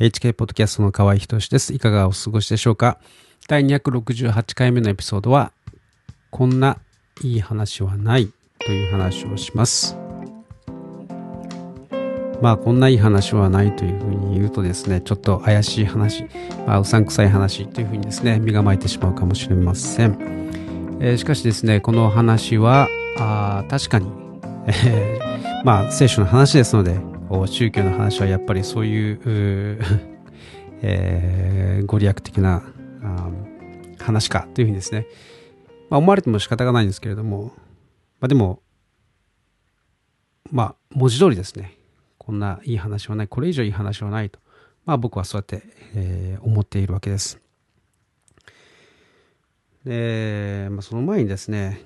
[0.00, 1.74] HK ポッドキャストの河合仁です。
[1.74, 2.98] いかがお過ごしでしょうか？
[3.46, 5.52] 第268回目のエピソードは、
[6.30, 6.78] こんな
[7.22, 9.96] いい話はないという話をします。
[12.40, 16.24] まあ、こんないい話はないというふうに言うとですね、ちょっと怪しい話、
[16.66, 20.18] まあ、うさんくさい話というふうにですね、身構えてしまうかもしれません。
[21.00, 22.88] えー、しかしですね、この話は、
[23.18, 24.10] あ確かに、
[24.66, 27.11] えー、まあ、聖書の話ですので、
[27.46, 29.20] 宗教の話はやっぱりそういう、
[30.82, 32.62] えー、ご利益的な
[33.98, 35.06] 話かというふうにですね、
[35.88, 37.52] まあ、思われても仕方がないんですけれども、
[38.20, 38.62] まあ、でも、
[40.50, 41.78] まあ、文字通りですね、
[42.18, 44.38] こんないい話はない、これ以上いい話はないと、
[44.84, 45.62] まあ、僕はそうやって、
[45.94, 47.40] えー、思っているわけです。
[49.84, 51.80] で、まあ、その前にですね、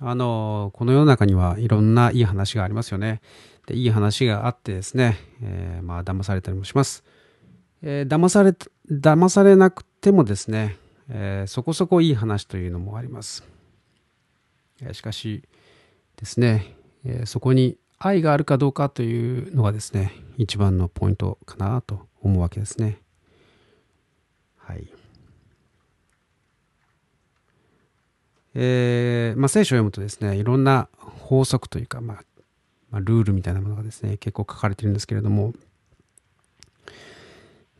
[0.00, 3.20] あの、この世の中にはいろんないい話がありますよね。
[3.70, 7.04] でいい話があってですね、えー、まあ騙されたりもします。
[7.82, 8.54] えー、騙され、
[8.90, 10.76] 騙されなくてもですね、
[11.08, 13.44] えー、そこそこいい話というのもあります。
[14.92, 15.44] しかし
[16.16, 22.98] ですね、えそこに愛があるかどうかというのがですね、一番のポイントかなと思うわけですね。
[24.56, 24.90] はい。
[28.54, 32.24] えー、まあ、聖書を読むとですね、いろんな法則というか、まあ、
[32.90, 35.52] まあ、ルールみたいなものがですね、結構書かれてるんですけれども、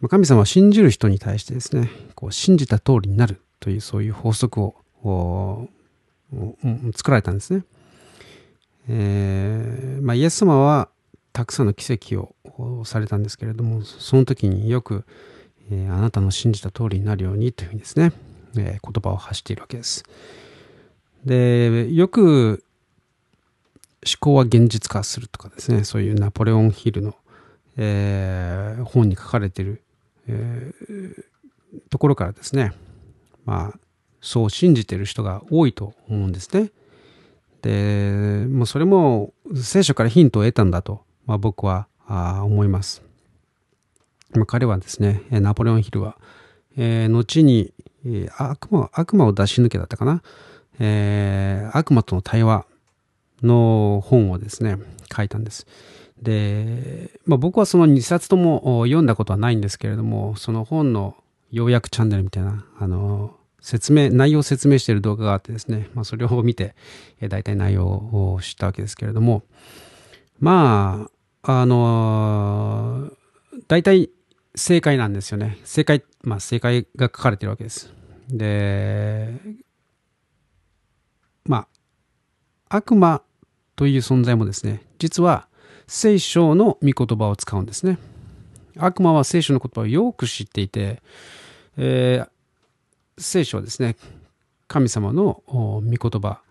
[0.01, 5.69] まあ、神様は信じる人に対してですね、こう信じた通りになるというそういう法則を
[6.95, 7.65] 作られたんですね。
[8.89, 10.89] えーまあ、イエス様は
[11.33, 15.05] たくさんの奇跡をされたんですけれども、その時によく、
[15.71, 18.13] えー、あなたの信じた通りになるようにというふうにですね、
[18.57, 20.05] えー、言葉を発しているわけです。
[21.25, 22.65] で、よく
[24.19, 27.15] 考は現実化するとかですね、そういうナポレオンヒルの、
[27.77, 29.83] えー、本に書かれてる、
[30.27, 31.25] えー、
[31.91, 32.73] ところからですね、
[33.45, 33.79] まあ、
[34.21, 36.71] そう信じてる人が多いと思うんですね。
[37.63, 43.03] で、もうそれも聖書からヒントを得たんだと、まあ、僕はあ思います。
[44.33, 46.17] まあ、彼はですね、ナポレオンヒルは、
[46.77, 47.75] えー、後に、
[48.05, 50.23] えー、悪魔悪魔を出し抜けだったかな、
[50.79, 52.65] えー、悪魔との対話
[53.43, 54.77] の本をですね、
[55.15, 55.67] 書いたんです。
[56.23, 61.17] で、まあ、僕はその2冊とも読んだことはないんですけれども、その本の
[61.51, 66.75] 要約チャンネルみたいな、あの、説明、内容を説明している動画があってですね、まあ、それを見て、
[67.21, 69.43] え大体内容を知ったわけですけれども、
[70.39, 71.09] ま
[71.43, 73.11] あ、あの、
[73.69, 74.11] 大体
[74.55, 75.59] 正解なんですよね。
[75.65, 77.93] 正解、まあ、正解が書かれているわけです。
[78.29, 79.35] で、
[81.45, 81.67] ま
[82.69, 83.23] あ、悪魔
[83.81, 85.49] という存在もですね、実は
[85.87, 87.97] 聖書の御言葉を使うんですね。
[88.77, 91.01] 悪魔は聖書の言葉をよく知っていて、
[91.79, 92.29] えー、
[93.17, 93.97] 聖書はですね、
[94.69, 96.43] 神様の御言葉、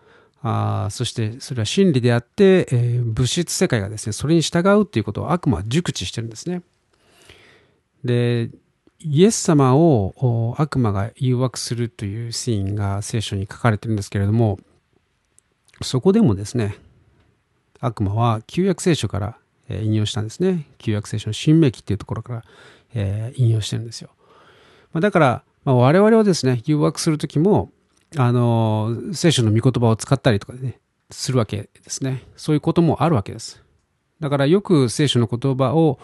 [0.42, 6.62] あそしてそれは真理であって、えー、物質世界がですね、それに従うということを悪魔は熟知してるんですね。
[8.02, 8.50] で、
[8.98, 14.58] イエス様を悪魔が誘惑するというシーンが聖書に書かれてるんですけれども、
[15.80, 16.74] そこでもですね、
[17.80, 19.36] 悪魔は旧約聖書から
[19.68, 20.66] 引用したんですね。
[20.78, 22.44] 旧約聖書の新明記っていうところから、
[23.36, 24.10] 引用してるんですよ。
[24.94, 27.70] だから、我々はですね、誘惑するときも、
[28.16, 30.80] あの、聖書の御言葉を使ったりとかね、
[31.10, 32.24] するわけですね。
[32.36, 33.62] そういうこともあるわけです。
[34.20, 35.98] だからよく聖書の言葉を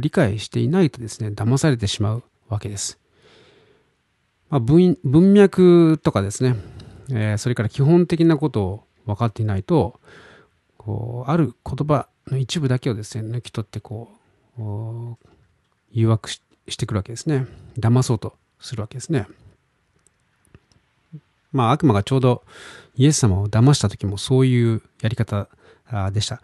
[0.00, 2.98] 理解していないとですね、騙されてしまうわけです。
[4.48, 6.56] まあ、文文脈とかですね、
[7.10, 10.00] えー、それから基本的なことを分かっていないと、
[10.80, 14.08] こうある言葉の一部だけをですね抜き取ってこ
[14.58, 15.16] う
[15.92, 16.40] 誘惑し
[16.78, 17.46] てくるわけですね。
[17.78, 19.26] 騙そうとするわけですね。
[21.52, 22.44] まあ悪魔がちょうど
[22.94, 25.48] イエス様を騙した時もそういうやり方
[26.12, 26.40] でした、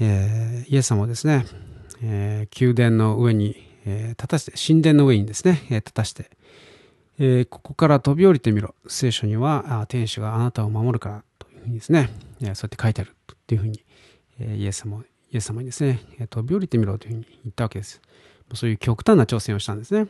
[0.00, 1.46] えー、イエス様をですね、
[2.02, 3.54] えー、宮殿の上に、
[3.86, 6.30] えー、立たして神殿の上にですね、えー、立たして
[7.22, 8.74] えー、ここから飛び降りてみろ。
[8.88, 12.08] 聖書には、天使があなたを守るからというふうにですね
[12.40, 13.14] え、そうやって書いてある。
[13.50, 13.84] っていうふうに、
[14.38, 15.02] えイエス様、
[15.32, 16.00] イエス様にですね、
[16.30, 18.00] 飛び降りてみろというふうに言ったわけです。
[18.54, 20.06] そういう極端な挑戦をしたんですね。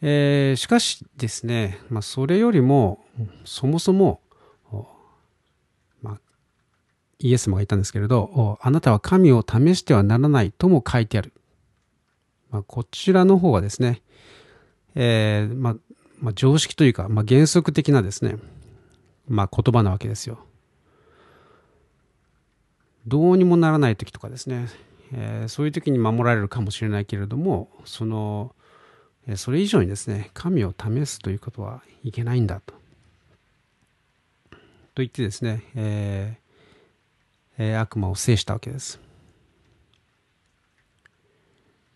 [0.00, 3.04] えー、しかしですね、まあ、それよりも、
[3.44, 4.22] そもそも、
[6.02, 6.20] まあ、
[7.18, 11.34] イエス様が言ったんですけれど、あなたは神を試してはならないとも書いてある。
[12.50, 14.00] まあ、こちらの方はですね、
[14.94, 15.76] えー、ま、
[16.18, 18.38] ま、常識というか、ま、原則的なですね、
[19.28, 20.38] ま、言葉なわけですよ。
[23.06, 24.68] どうにもならない時とかですね、
[25.12, 28.54] えー、そういう時に守られるかもしれないけれどもその
[29.36, 32.74] それ以上にですね神を試すということはいけないんだと。
[34.94, 39.00] と言ってですね、えー、悪魔を制したわけです。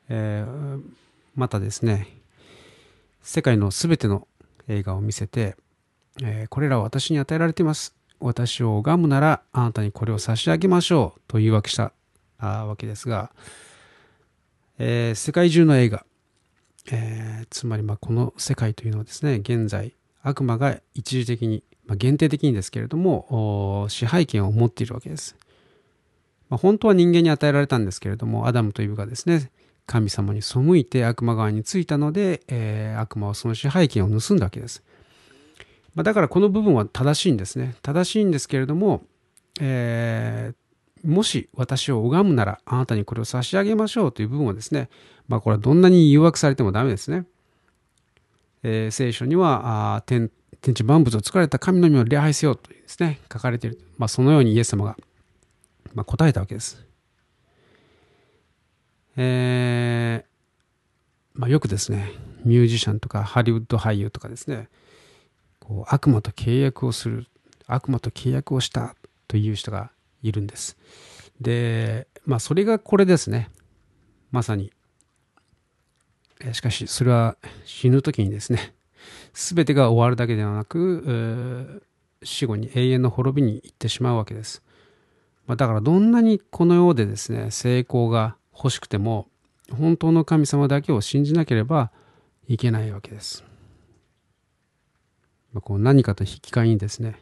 [0.09, 0.83] えー、
[1.37, 2.09] またですね
[3.23, 4.27] 世界のすべての
[4.69, 5.57] 映画を見せて、
[6.23, 11.93] えー、これらは私に与えられています私を拝むならあなたにこれを差し上げましょうというわけした
[12.39, 13.31] あわけですが、
[14.79, 16.05] えー、世界中の映画、
[16.91, 25.37] えー、つまりまあこの世界というのはですね現在悪魔が一時的に、まあ、限定的にですけれども支配権を持っているわけです、
[26.49, 29.51] まあ、本当は人間に与えられたんですけれどもアダムとイブがですね
[29.87, 34.85] 神様に背いて悪魔側についたので、えー、悪魔はその支配権を盗んだわけです。
[35.99, 37.75] まあ、だからこの部分は正しいんですね。
[37.83, 39.03] 正しいんですけれども、
[39.61, 44.91] えー、もし私を拝むならあなたにこれを差し上げましょうという部分はですね、
[45.27, 47.27] まあこれはどんなに誘惑されてもダメですね。
[48.63, 50.31] えー、聖書にはあ天
[50.61, 53.81] 天地万物を作られた神の身を礼拝せよというですね、書かれている。
[53.97, 54.97] まあそのようにイエス様が、
[55.95, 56.81] まあ、答えたわけです。
[59.17, 62.13] えー、まあ、よくですね、
[62.45, 64.69] ミュージシャンとかハリウッド俳優とかですね、
[65.69, 67.27] こう悪魔と契約をする、
[67.67, 68.97] 悪魔と契約をした
[69.29, 69.91] という人が
[70.23, 70.79] いるんです。
[71.41, 73.51] で、まあそれがこれですね。
[74.31, 74.73] まさに。
[76.53, 77.37] しかし、それは
[77.67, 78.73] 死ぬ時にですね、
[79.35, 81.83] 全てが終わるだけではなく、
[82.23, 84.63] 死後に永遠の滅びに行ってしまうわけです。
[85.47, 89.29] まあ、だからどんなにこの世でですね、成功が欲しくても
[89.73, 91.91] 本当の神様だけを信じなければ
[92.49, 93.45] いけないわけです。
[95.59, 97.21] まあ、こう何かと引き換えにですね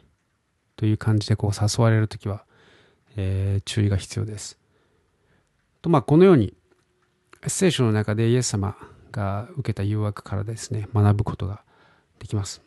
[0.75, 2.43] という感じでこう誘われる時は、
[3.15, 4.59] えー、注意が必要です。
[5.81, 6.53] とまあこのように
[7.47, 8.75] 聖書の中でイエス様
[9.11, 11.63] が受けた誘惑からですね学ぶことが
[12.19, 12.61] できます。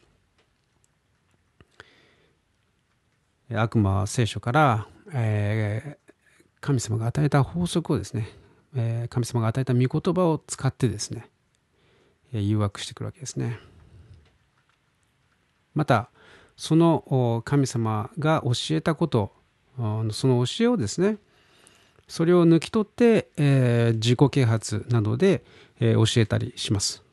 [3.53, 6.13] 悪魔は聖書から、えー、
[6.61, 8.29] 神様が与えた法則をですね
[8.75, 11.27] え神様が与えた御言葉を使ってですね、
[12.33, 13.59] 誘惑してくるわけですね。
[15.75, 16.11] また、
[16.57, 19.33] その神様が教えたこと、
[19.77, 21.19] その教えをですね、
[22.11, 25.45] それを抜き取って、えー、自己啓発などで、
[25.79, 27.05] えー、教えたりします。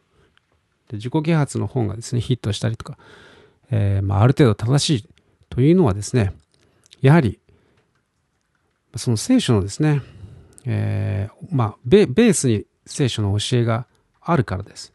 [0.89, 2.97] で自己啓発の本がですね、ヒットしたりとか、
[3.69, 5.09] えー、まあ、ある程度正しい
[5.49, 6.33] というのはですね、
[6.99, 7.39] やはり、
[8.95, 10.01] その聖書のですね、
[10.65, 13.85] え、まあベ、ベースに聖書の教えが
[14.19, 14.93] あるからです。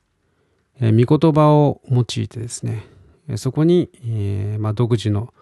[0.80, 2.84] えー、御言葉を用いてですね、
[3.36, 5.32] そこに、えー、まあ、独自の、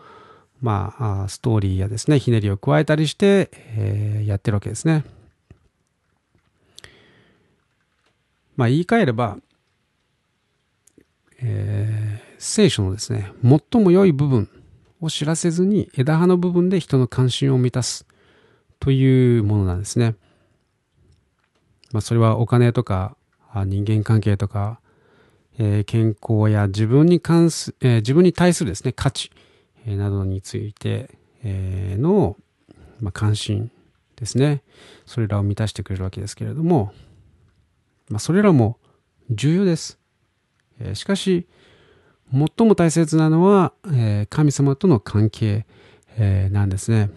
[0.60, 0.94] ま
[1.24, 5.04] あ、ストーリーやですね、ひねりを加えたりして、えー、やってるわけですね。
[8.56, 9.38] まあ、言い換えれば、
[11.42, 14.48] えー、聖書のですね、最も良い部分
[15.00, 18.06] を知らせずに枝葉の部分で人の関心を満たす。
[18.80, 20.16] というものなんですね。
[21.92, 23.16] まあ、それはお金とか
[23.54, 24.80] 人間関係とか、
[25.58, 29.30] えー、健康や自分に関す、えー、自分に対するですね価値、
[29.86, 31.10] えー、などについて、
[31.42, 32.36] えの、
[33.00, 33.70] まあ、関心
[34.16, 34.62] ですね
[35.06, 36.92] それらを満たしてくれるわけですけれども、
[38.08, 38.78] まあ、それらも
[39.30, 39.98] 重要です、
[40.80, 41.46] えしかし
[42.32, 45.66] 最も大切なのは、え神様との関係、
[46.16, 47.10] えなんですね。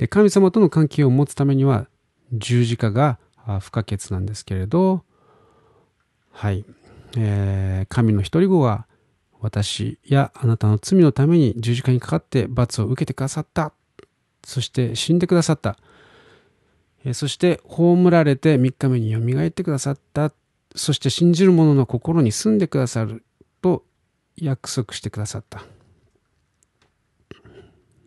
[0.00, 1.86] で、神様との関係を持つためには
[2.32, 3.18] 十字架が
[3.60, 5.04] 不可欠なんですけれど、
[6.32, 6.64] はい、
[7.16, 8.86] えー、神の一人子は
[9.40, 13.72] 私やあなたの罪のために十字架にかかって罰を受けてくださった。
[14.44, 15.76] そして死んでくださった。
[17.04, 20.32] えー、そして葬られて3日目によみがえってくださった。
[20.74, 23.24] そして信じる者の心に住んでくださる
[23.60, 23.84] と
[24.36, 25.64] 約束してくださった。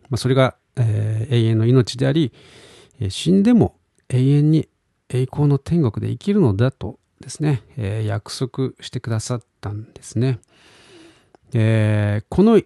[0.08, 2.32] まあ、それがえー、永遠の命であり、
[3.08, 3.76] 死んでも
[4.08, 4.68] 永遠に
[5.08, 10.38] 栄光の天国で生きるのだとですね、えー、約束してくださったんですね。
[11.54, 12.64] えー、この、え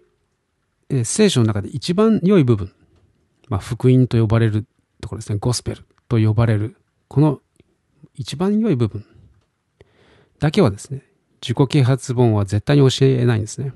[0.91, 2.73] ー、聖書の中で一番良い部分、
[3.49, 4.67] まあ、福音と呼ばれる
[5.01, 7.41] ところですね、ゴスペルと呼ばれる、この
[8.15, 9.05] 一番良い部分
[10.41, 11.03] だけはですね、
[11.41, 13.73] 自己啓発本は絶対に教えないんですね。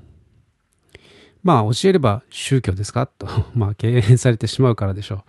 [1.43, 3.07] まあ教えれば宗教ですか？
[3.07, 5.19] と、 まあ敬遠されてしまうからでしょう。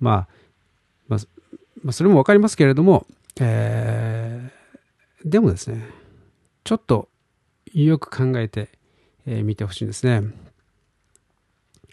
[0.00, 0.28] まあ、
[1.08, 1.20] まあ、
[1.82, 3.06] まあ、それもわかりますけれども、
[3.40, 4.07] えー、
[5.28, 5.84] でもですね、
[6.64, 7.08] ちょっと
[7.72, 8.70] よく考えて
[9.26, 10.22] み、えー、てほしいんですね。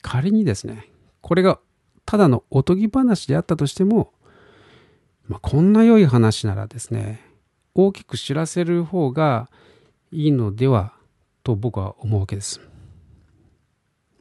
[0.02, 0.90] 仮にですね、
[1.22, 1.60] これが
[2.06, 4.14] ただのおとぎ話であったとしても、
[5.28, 7.22] まあ、こんな良い話ならですね、
[7.74, 9.50] 大きく知らせる方が
[10.12, 10.94] いいのでは
[11.44, 12.62] と僕は思うわけです。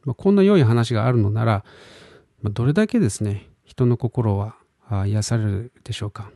[0.03, 1.63] まあ、こんな良い話があるのなら、
[2.41, 4.55] ま、どれだけですね、人の心は
[5.05, 6.31] 癒されるでしょうか。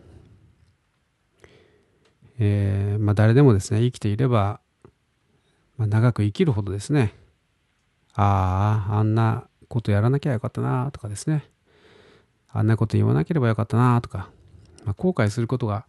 [2.39, 4.62] えー、まあ、誰でもですね、生きていれば、
[5.77, 7.13] まあ、長く生きるほどですね、
[8.13, 11.50] ああ、あんなことやらなきゃよかったなとかですね、
[12.51, 14.29] あんなこと言わなければよかったなとか、
[14.86, 15.86] まあ、後悔することが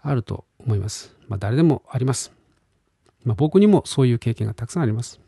[0.00, 1.16] あると思います。
[1.26, 2.32] まあ、誰でもあります。
[3.24, 5.20] まあ、僕にもそういう経験がたくさんあります。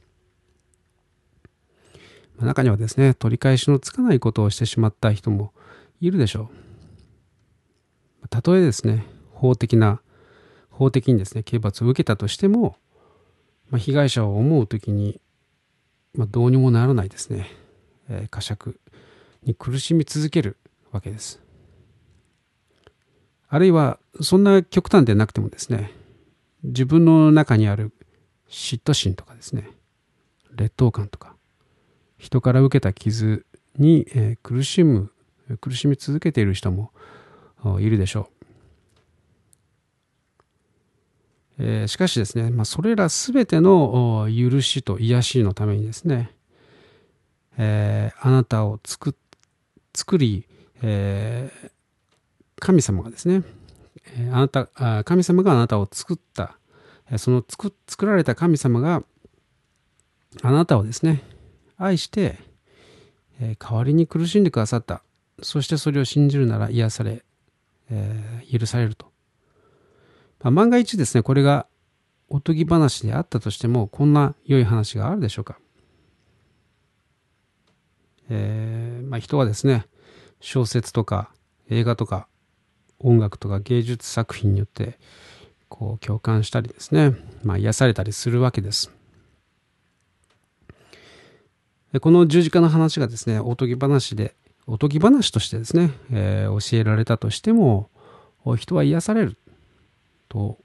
[2.37, 5.53] まあ、中にはですね、取り返しのつかないことをしてしまった人も
[6.01, 6.51] いるでしょ
[8.25, 8.29] う。
[8.29, 10.01] たとえですね、法的な、
[10.81, 12.77] 法的にですね、刑罰を受けたとしても、
[13.69, 15.21] まあ、被害者を思うときに、
[16.15, 17.49] まあ、どうにもならないですね、
[18.09, 18.79] えー、呵責
[19.45, 20.57] に苦しみ続ける
[20.91, 21.39] わけです。
[23.51, 25.93] あるいは、そんな極端でなくてもですね、
[26.63, 27.93] 自分の中にある
[28.49, 29.69] 嫉妬心とかですね、
[30.53, 31.37] 劣等感とか、
[32.17, 33.45] 人から受けた傷
[33.77, 35.13] に、えー、苦しむ、
[35.61, 36.91] 苦しみ続けている人も
[37.81, 38.40] いるでしょう。
[41.63, 46.31] えー、しかしですね、まあ、それらすべての許しと癒しのためにですね、
[47.59, 49.15] えー、あなたを作
[49.95, 50.47] 作り、
[50.83, 51.71] えー、
[52.59, 53.43] 神様がですね、
[54.17, 56.57] え、あなた神様があなたを作った、
[57.11, 59.03] え、その作作られた神様が
[60.43, 61.23] あなたをですね
[61.77, 62.39] 愛して、
[63.39, 65.03] え、代わりに苦しんでくださった。
[65.43, 67.23] そしてそれを信じるなら癒され、
[67.91, 69.10] え、許されると。
[70.43, 71.67] まあ、万が一ですね、これが
[72.29, 75.59] おとぎ話であったとしても、こんな良い話があるでしょうか。
[78.29, 79.87] えー、まあ、人はですね、
[80.41, 81.33] 小説とか
[81.69, 82.29] 映画とか
[82.99, 84.99] 音楽とか芸術作品によって
[85.69, 88.91] こう共感したりですね、まあ、癒されたりするわけです。
[92.01, 94.37] この十字架の話がですね、おとぎ話で、
[94.69, 97.91] おとぎ話としてですね、えー、教えられたとしても、
[98.57, 99.37] 人は癒される。
[100.31, 100.59] と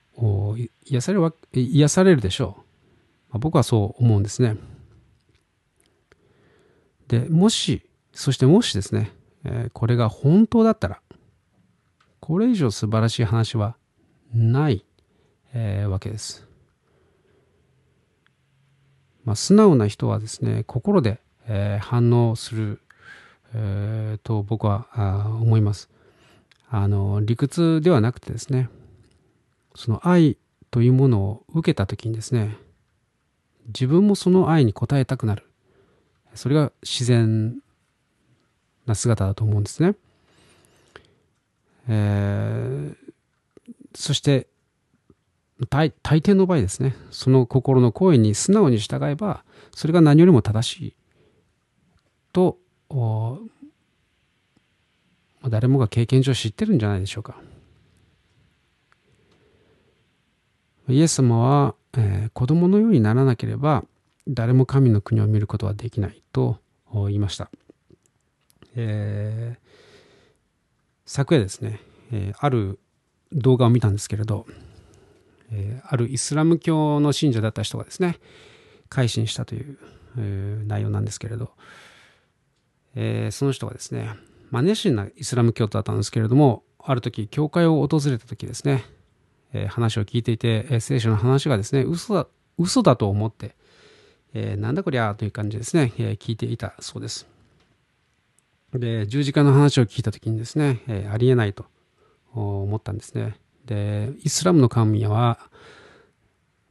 [0.85, 2.61] 癒されるわ癒されるでしょう、
[3.31, 4.55] まあ、僕はそう思うんですね。
[7.09, 7.81] でもし
[8.13, 9.11] そしてもしですね、
[9.43, 11.01] えー、これが本当だったら
[12.19, 13.75] これ以上素晴らしい話は
[14.33, 14.85] ない、
[15.53, 16.47] えー、わけです、
[19.23, 22.81] まあ、素直な人はですね心で、えー、反応する、
[23.53, 24.87] えー、と僕は
[25.41, 25.89] 思います。
[26.67, 28.69] あの理屈ではなくてですね
[29.75, 30.37] その愛
[30.71, 32.57] というものを受けた時にですね
[33.67, 35.45] 自分もその愛に応えたくなる
[36.33, 37.57] それが自然
[38.85, 39.95] な姿だと思うんですね、
[41.87, 42.95] えー、
[43.95, 44.47] そして
[45.69, 50.95] 大大抵の場合ですねその心の声に素直に従えばそれが何よりも正しい
[52.33, 52.57] と
[55.47, 57.37] 誰もが経験上知ってるんじゃないでしょうか。
[60.87, 63.83] イエス様は、えー、子供のようにならなければ
[64.27, 66.57] 誰も神の国を見ることはできないと
[66.93, 67.49] 言いました。
[68.75, 69.69] えー、
[71.05, 71.79] 昨夜ですね、
[72.11, 72.79] えー、ある
[73.31, 74.45] 動画を見たんですけれど、
[75.51, 78.17] えー、あるイスラム教の信者だった人がですね
[78.89, 79.77] 改心したという、
[80.17, 81.51] えー、内容なんですけれど、
[82.95, 84.09] えー、その人がですね、
[84.51, 88.83] まあ、熱心なイスラム教徒だったんですけれどもある時教会を訪れた時ですね
[89.55, 93.55] え話を聞いていて、え聖書の話がですね、嘘だ、嘘だと思って、
[94.33, 97.27] えー、なんだこりゃという感じですね、え聞いていたそうです。
[98.73, 101.65] で、十字架の話を聞いた時にですね、えありえないと
[102.33, 103.37] 思ったんですね。
[103.65, 105.39] で、イスラムの神は、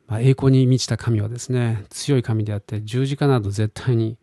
[0.07, 4.19] まあ、栄光に満ちた神はですね、強い神であって十字架など絶対に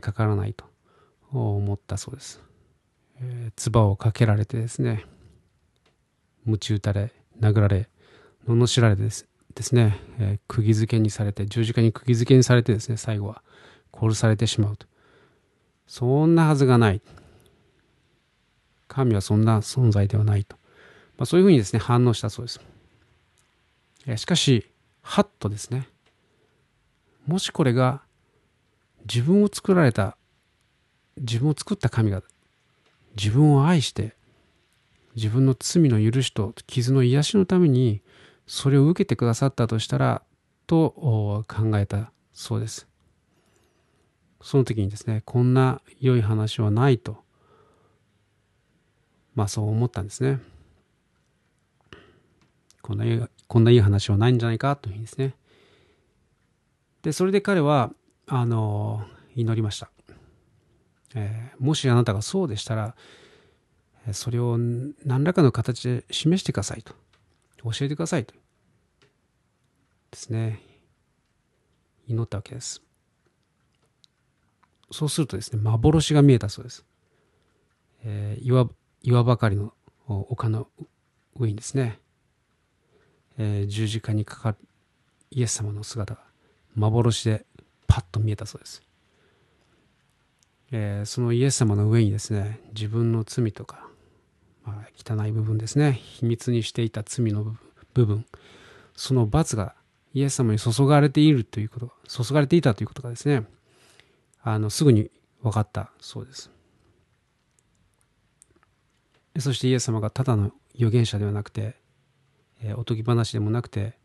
[0.00, 0.64] かからないと
[1.32, 2.42] 思ったそうです。
[3.20, 5.04] えー、唾をかけられてですね、
[6.44, 7.88] 鞭打たれ、殴られ、
[8.46, 13.42] 罵られてですですね、えー、釘付けにされて、十字架に釘付けにされてですね、最後は
[13.92, 14.86] 殺されてしまうと。
[15.86, 17.02] そんなはずがない。
[18.86, 20.56] 神はそんな存在ではないと。
[21.18, 22.60] まあ、そういうふうにですね、反応したそうです。
[24.06, 24.66] えー、しかし、
[25.02, 25.88] はっとですね、
[27.26, 28.02] もしこれが
[29.12, 30.16] 自分を作られた、
[31.18, 32.22] 自分を作った神が
[33.16, 34.14] 自分を愛して
[35.16, 38.00] 自分の罪の許しと傷の癒しのために
[38.50, 40.22] それを受けてくださったとしたら
[40.66, 42.88] と考えたそうです。
[44.42, 47.22] その時にですね、こんな良い話はないと
[49.34, 50.40] まあそう思ったんですね。
[52.82, 55.34] こんないいこんないい話はないんじゃないかというふうにですね。
[57.02, 57.92] で、それで彼は、
[58.26, 59.90] あの、祈りました。
[61.14, 62.96] えー、もしあなたがそうでしたら、
[64.12, 66.94] それを何らかの形で示してくださいと。
[67.62, 68.34] 教えてくださいと。
[70.10, 70.60] ですね。
[72.06, 72.82] 祈ったわけです。
[74.90, 76.84] そうするとですね、幻が見えたそうです。
[78.02, 78.68] えー、岩
[79.02, 79.72] 岩ばかりの
[80.06, 80.68] 丘の
[81.36, 81.98] 上にですね、
[83.38, 84.58] えー、十字架にかかる
[85.30, 86.20] イエス様の姿が
[86.74, 87.46] 幻で
[87.86, 88.82] パッと見えたそうです。
[90.72, 93.88] えー、そのイエス様の上にですね、自分の罪とか、
[94.64, 97.56] まあ、汚い部分ですね、秘密にしていた罪の
[97.94, 98.26] 部分、
[98.94, 99.74] その罰が
[100.12, 103.46] イエス様に注がれているということ、注がれていたということがですね、
[104.42, 105.10] あのすぐに
[105.42, 106.50] 分かったそうです。
[109.38, 111.76] そしてイエス様がただの預言者ではなくて、
[112.62, 113.96] えー、おとぎ話でもなくて、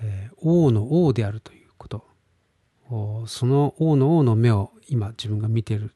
[0.00, 2.10] えー、王の王であるということ。
[3.26, 5.92] その王の王の目を今自分が見ている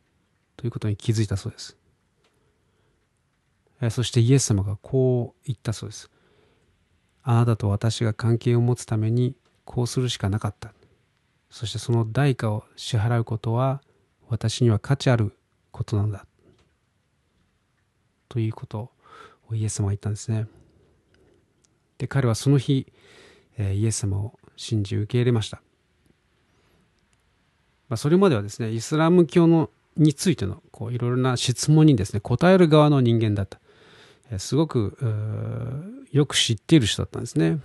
[0.57, 1.77] ということに気づいたそうです、
[3.91, 6.11] そしてイエス様がこう言ったそうです
[7.23, 10.73] あなたと私が関係を持つためにこうするしかなかった
[11.51, 13.83] そしてその代価を支払うことは
[14.29, 15.37] 私には価値ある
[15.71, 16.27] ことなんだ
[18.29, 18.91] ということ
[19.49, 20.47] をイエス様が言ったんですね。
[21.99, 22.93] で、彼はその日、
[23.59, 25.63] イエス様を信じ受け入れました。
[27.89, 33.61] まあ、それまではですね、イスラム教のについてのいろいろな質問にですね、答える側の人間だった。
[34.39, 34.97] すごく
[36.11, 37.59] よく知っている人だったんですね。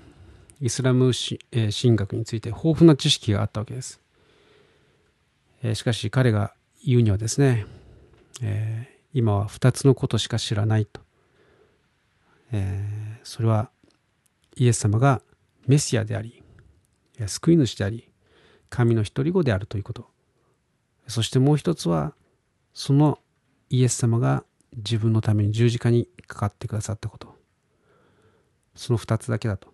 [0.62, 4.01] イスラム神学について豊富な知識があったわけです。
[5.74, 6.54] しかし彼が
[6.86, 7.66] 言うにはですね、
[8.42, 11.01] え今は2つのことしか知らないと、
[12.51, 13.70] え、それは
[14.56, 15.22] イエス様が
[15.68, 16.43] メシアであり
[17.28, 18.10] 救い主であり
[18.69, 20.08] 神の独り子であるということ
[21.08, 22.13] そしてもう一つは
[22.74, 23.19] その
[23.69, 24.43] イエス様が
[24.75, 27.36] 自分のために十字架にかかってくださったこと。
[28.75, 29.73] その2つだけだと。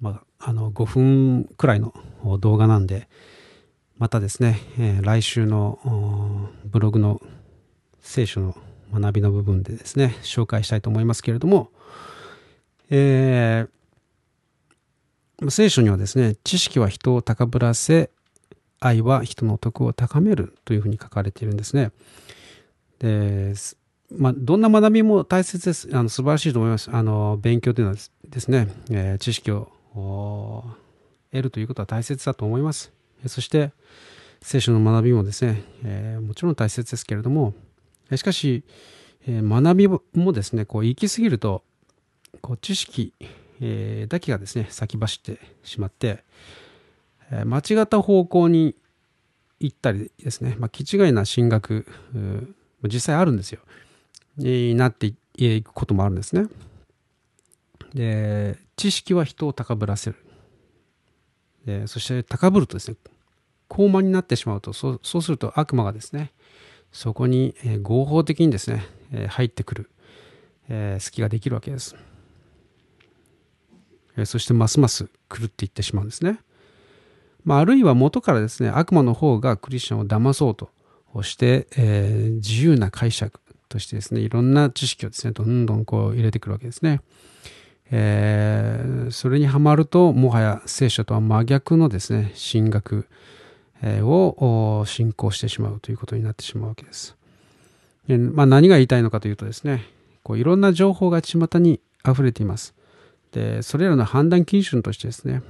[0.00, 1.94] まああの5分くらいの
[2.38, 3.08] 動画なんで
[3.96, 7.22] またですね、えー、来週のブログの
[8.00, 8.56] 聖書の
[8.92, 11.70] 学びの部分でですね、紹介したいと思いますけれども、
[12.90, 18.10] えー、聖書にはですね、知識は人を高ぶらせ、
[18.86, 21.90] 愛は人の徳を高めるというふうに書かれているんですね。
[22.98, 23.54] で
[24.16, 25.88] まあ、どんな学びも大切です。
[25.92, 26.90] あの素晴らしいと思います。
[26.92, 27.96] あの勉強というのは
[28.28, 29.68] ですね、えー、知識を
[31.32, 32.92] 得るということは大切だと思います。
[33.26, 33.72] そして
[34.42, 37.54] 聖書の学びもですね、えー、もちろん大切ですけれども
[38.14, 38.62] しかし、
[39.26, 41.64] えー、学びもですねこう行き過ぎると
[42.42, 43.14] こう知識、
[43.60, 46.24] えー、だけがですね先走ってしまって、
[47.30, 48.76] 間違った方向に
[49.60, 51.86] 行ったりですね、まあ、気違いな進学
[52.82, 53.60] 実際あるんですよ。
[54.36, 56.46] になっていくこともあるんですね。
[57.94, 60.16] で知識は人を高ぶらせる。
[61.64, 62.96] でそして高ぶるとですね
[63.68, 66.32] 高慢になってしまうとそうそうすると悪魔がですね
[66.94, 68.86] そこに、合法的にですね、
[69.28, 69.90] 入ってくる、
[70.68, 71.96] え隙ができるわけです、
[74.24, 76.38] そしてますます狂っていってしまうんですね、
[77.44, 80.70] まあ、あるいは元からですね悪魔の方がクリスチャンを騙そうと
[81.22, 87.00] して、えー、自由な解釈としてですねいろんな知識をですねどんどんこう入れてくるわけですね、
[87.90, 93.06] えー、それにはまるともはや聖書とは真逆のですね神学
[93.82, 97.16] を信仰してしまうということになってしまうわけです。
[98.08, 99.84] まあ、何が言いたいのかというとですね
[100.22, 102.74] こういろんな情報が巷に溢れています。
[103.32, 105.42] でそれらの判断基準としてですね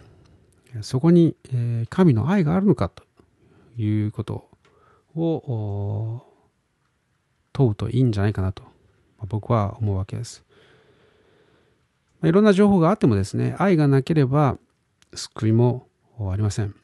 [0.83, 1.37] そこに、
[1.89, 3.03] 神の愛があるのかと
[3.77, 4.49] いうこと
[5.15, 6.23] を
[7.53, 8.63] 問うといいんじゃないかなと、
[9.29, 10.45] 僕は思うわけです。
[12.23, 14.57] いろんな情報があってもですね愛がなければ
[15.15, 16.75] 救いもありません。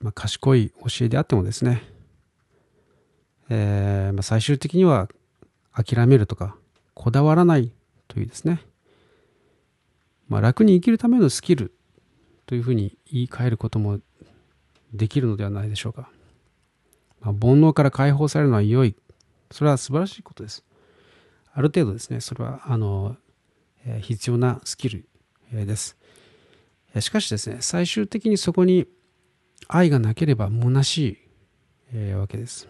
[0.00, 1.82] まあ、賢い教えであってもですね、
[3.48, 5.08] えー、まあ、最終的には
[5.72, 6.56] 諦めるとか
[6.94, 7.72] こだわらない
[8.06, 8.60] というですね、
[10.28, 11.72] まあ、楽に生きるためのスキル
[12.46, 14.00] というふうに言い換えることも
[14.92, 16.10] できるのではないでしょうか。
[17.20, 18.94] まあ、煩悩から解放されるのは良い。
[19.50, 20.64] それは素晴らしいことです。
[21.52, 23.16] ある程度ですね、それはあの、
[23.84, 25.08] えー、必要なスキル、
[25.52, 25.96] えー、です。
[27.00, 28.86] しかしですね、最終的にそこに
[29.66, 31.18] 愛がなければ虚しい、
[31.92, 32.68] えー、わけです。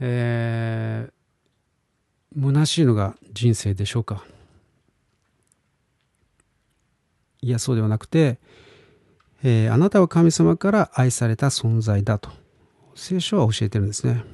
[0.00, 4.24] えー、虚しいのが人生でしょうか
[7.42, 8.38] いや、そうではなくて、
[9.42, 12.30] えー、あなたは神様から愛された存在だと
[12.94, 14.24] 聖書は教えてるんですね。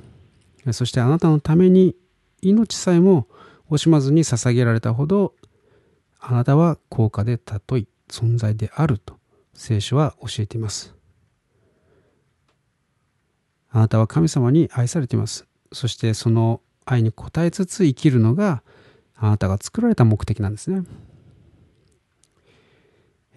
[0.72, 1.96] そしてあなたのために
[2.42, 3.26] 命さえも
[3.70, 5.34] 惜しまずに捧げられたほど
[6.20, 9.16] あなたは高価で尊い存在であると
[9.54, 10.94] 聖書は教えています。
[13.70, 15.46] あなたは神様に愛されています。
[15.72, 18.62] そしてその愛に応えつつ生きるのが
[19.16, 20.84] あなたが作られた目的なんですね。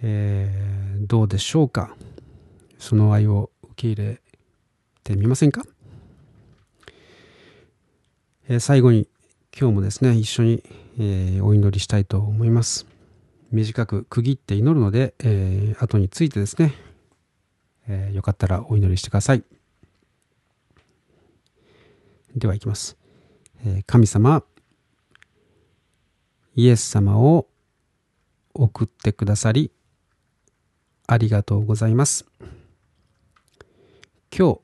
[0.02, 1.96] えー、どうでしょうか？
[2.80, 4.22] その愛を受け入れ
[5.04, 5.64] てみませんか、
[8.48, 9.08] えー、最後に
[9.58, 10.64] 今日もですね一緒に、
[10.98, 12.88] えー、お祈りしたいと思います。
[13.52, 16.74] 短く区切って祈るので、えー、後についてですね、
[17.88, 19.44] えー、よかったらお祈りしてください。
[22.36, 22.98] ではいきます、
[23.66, 24.42] え、神様
[26.56, 27.48] イエス様を
[28.54, 29.70] 送ってくださり
[31.12, 32.26] ありがとうございます。
[34.34, 34.60] 今日、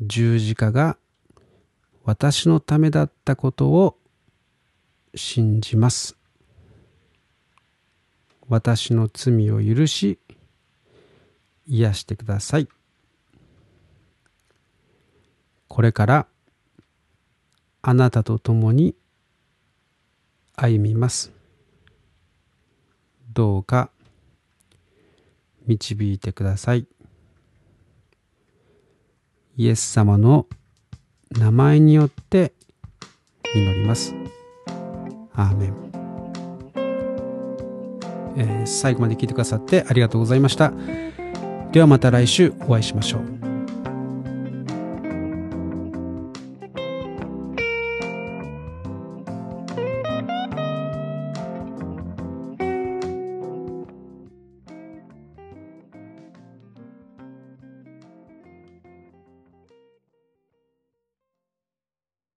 [0.00, 0.96] 十字架が
[2.04, 3.98] 私のためだったことを
[5.14, 6.16] 信じます。
[8.48, 10.18] 私の罪を許し、
[11.66, 12.68] 癒してください。
[15.68, 16.26] これから
[17.82, 18.96] あなたと共に
[20.54, 21.32] 歩みます。
[23.34, 23.90] どうか
[25.66, 26.86] 導いてください。
[29.56, 30.46] イエス様の
[31.30, 32.52] 名前によって
[33.54, 34.14] 祈ります。
[35.34, 35.74] アーメン。
[38.38, 40.72] えー、最後まで聞いてくださってありがとうございました。
[41.72, 43.35] ではまた来週お会いしましょう。